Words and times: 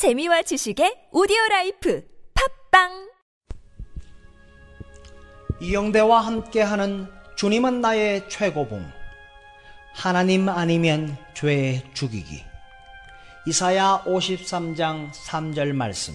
재미와 0.00 0.40
지식의 0.40 1.08
오디오 1.12 1.36
라이프 1.50 2.02
팟빵! 2.70 3.10
이영대와 5.60 6.20
함께하는 6.22 7.06
주님은 7.36 7.82
나의 7.82 8.26
최고봉 8.30 8.82
하나님 9.92 10.48
아니면 10.48 11.18
죄 11.34 11.84
죽이기. 11.92 12.42
이사야 13.46 14.04
53장 14.06 15.12
3절 15.12 15.74
말씀. 15.74 16.14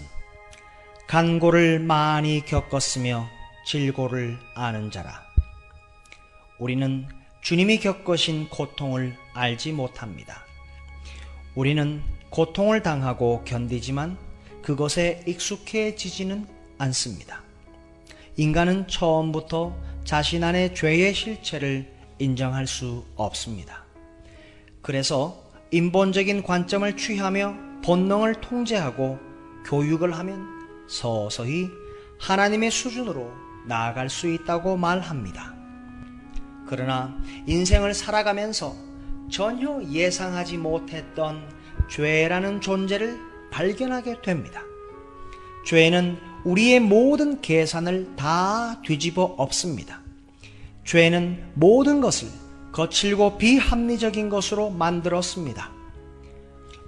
간고를 1.06 1.78
많이 1.78 2.44
겪었으며 2.44 3.28
질고를 3.68 4.36
아는 4.56 4.90
자라. 4.90 5.22
우리는 6.58 7.08
주님이 7.42 7.78
겪으신 7.82 8.50
고통을 8.50 9.16
알지 9.36 9.74
못합니다. 9.74 10.44
우리는 11.54 12.02
고통을 12.30 12.82
당하고 12.84 13.44
견디지만 13.46 14.18
그것에 14.62 15.24
익숙해지지는 15.28 16.48
않습니다. 16.78 17.44
인간은 18.38 18.88
처음부터 18.88 19.76
자신 20.04 20.44
안의 20.44 20.76
죄의 20.76 21.14
실체를 21.14 21.92
인정할 22.20 22.68
수 22.68 23.06
없습니다. 23.16 23.84
그래서 24.82 25.44
인본적인 25.72 26.44
관점을 26.44 26.96
취하며 26.96 27.56
본능을 27.84 28.36
통제하고 28.42 29.20
교육을 29.66 30.14
하면 30.18 30.46
서서히 30.88 31.70
하나님의 32.20 32.72
수준으로 32.72 33.32
나아갈 33.68 34.10
수 34.10 34.32
있다고 34.32 34.78
말합니다. 34.78 35.54
그러나 36.68 37.18
인생을 37.48 37.94
살아가면서 37.94 38.76
전혀 39.30 39.82
예상하지 39.84 40.58
못했던 40.58 41.48
죄라는 41.90 42.62
존재를 42.62 43.20
발견하게 43.52 44.22
됩니다. 44.22 44.62
죄는 45.66 46.18
우리의 46.44 46.80
모든 46.80 47.42
계산을 47.42 48.16
다 48.16 48.82
뒤집어 48.84 49.24
엎습니다. 49.24 50.02
죄는 50.84 51.52
모든 51.56 52.02
것을 52.02 52.28
거칠고 52.72 53.38
비합리적인 53.38 54.30
것으로 54.30 54.70
만들었습니다. 54.70 55.72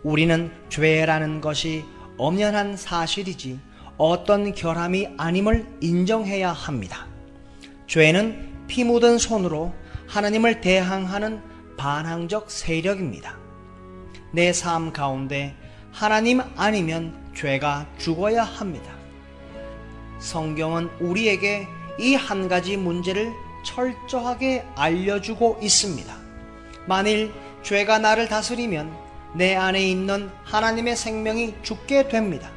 우리는 0.03 0.51
죄라는 0.69 1.41
것이 1.41 1.83
엄연한 2.17 2.77
사실이지 2.77 3.59
어떤 3.97 4.53
결함이 4.53 5.07
아님을 5.17 5.65
인정해야 5.81 6.51
합니다. 6.51 7.07
죄는 7.87 8.67
피 8.67 8.83
묻은 8.83 9.17
손으로 9.17 9.73
하나님을 10.07 10.61
대항하는 10.61 11.41
반항적 11.77 12.51
세력입니다. 12.51 13.46
내 14.37 14.51
삶 14.51 14.93
가운데 14.93 15.55
하나님 15.91 16.41
아니면 16.55 17.11
죄가 17.35 17.87
죽어야 17.97 18.43
합니다. 18.43 18.93
성경은 20.19 20.91
우리에게 20.99 21.67
이 21.97 22.13
한 22.13 22.47
가지 22.47 22.77
문제를 22.77 23.33
철저하게 23.65 24.63
알려주고 24.75 25.57
있습니다. 25.59 26.15
만일 26.85 27.33
죄가 27.63 27.97
나를 27.97 28.27
다스리면 28.27 28.95
내 29.33 29.55
안에 29.55 29.81
있는 29.81 30.29
하나님의 30.43 30.95
생명이 30.95 31.55
죽게 31.63 32.07
됩니다. 32.07 32.51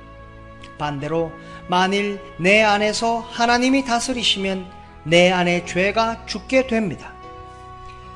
반대로 0.76 1.32
만일 1.66 2.20
내 2.38 2.62
안에서 2.62 3.20
하나님이 3.20 3.86
다스리시면 3.86 4.70
내 5.04 5.30
안에 5.30 5.64
죄가 5.64 6.26
죽게 6.26 6.66
됩니다. 6.66 7.14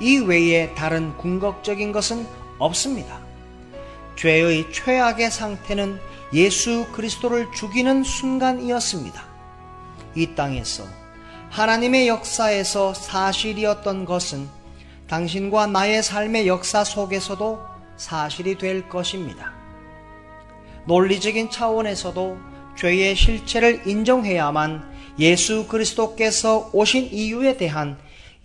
이 0.00 0.18
외에 0.18 0.74
다른 0.74 1.16
궁극적인 1.16 1.92
것은 1.92 2.26
없습니다. 2.58 3.23
죄의 4.16 4.72
최악의 4.72 5.30
상태는 5.30 5.98
예수 6.32 6.86
그리스도를 6.92 7.46
죽이는 7.52 8.02
순간이었습니다. 8.04 9.24
이 10.14 10.34
땅에서 10.34 10.84
하나님의 11.50 12.08
역사에서 12.08 12.94
사실이었던 12.94 14.04
것은 14.04 14.48
당신과 15.08 15.68
나의 15.68 16.02
삶의 16.02 16.48
역사 16.48 16.82
속에서도 16.82 17.60
사실이 17.96 18.58
될 18.58 18.88
것입니다. 18.88 19.52
논리적인 20.86 21.50
차원에서도 21.50 22.38
죄의 22.76 23.14
실체를 23.14 23.86
인정해야만 23.86 24.94
예수 25.18 25.68
그리스도께서 25.68 26.70
오신 26.72 27.10
이유에 27.12 27.56
대한 27.56 27.96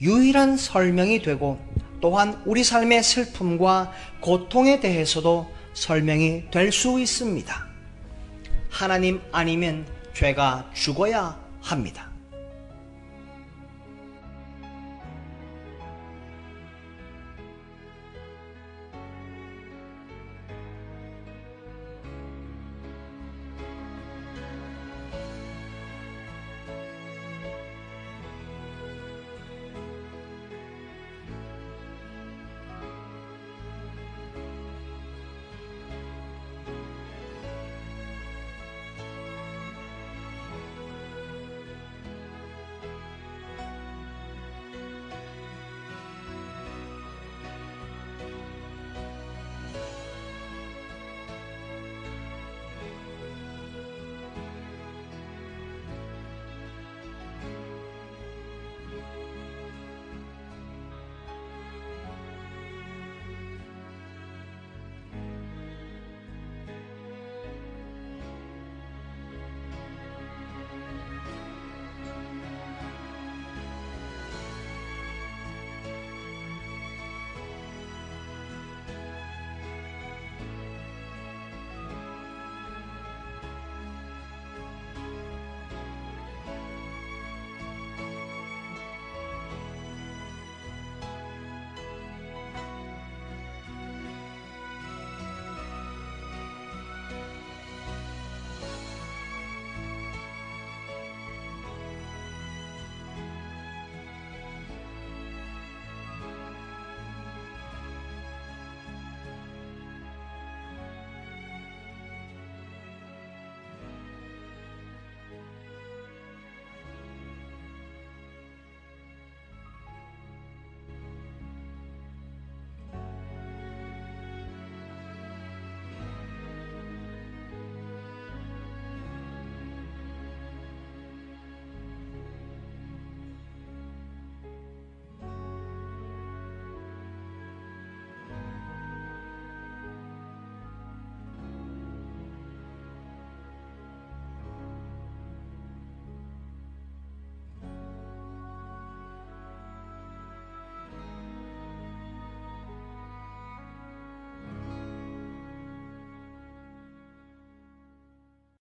유일한 0.01 0.55
설명이 0.55 1.21
되고 1.21 1.59
또한 1.99 2.41
우리 2.45 2.63
삶의 2.63 3.03
슬픔과 3.03 3.91
고통에 4.21 4.79
대해서도 4.79 5.58
설명이 5.79 6.51
될 6.51 6.71
수 6.73 6.99
있습니다. 6.99 7.67
하나님 8.69 9.21
아니면 9.31 9.87
죄가 10.13 10.69
죽어야 10.73 11.39
합니다. 11.61 12.11